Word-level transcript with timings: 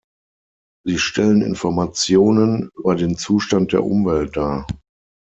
Sie 0.83 0.97
stellen 0.97 1.43
Informationen 1.43 2.71
über 2.75 2.95
den 2.95 3.17
Zustand 3.17 3.71
der 3.71 3.83
Umwelt 3.83 4.35
dar. 4.35 4.65